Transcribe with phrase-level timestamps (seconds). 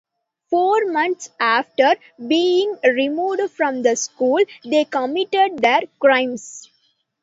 [0.49, 1.93] Four months after
[2.27, 6.71] being removed from the school, they committed their crimes.